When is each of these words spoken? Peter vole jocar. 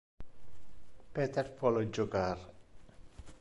Peter 1.17 1.53
vole 1.59 1.85
jocar. 1.91 2.39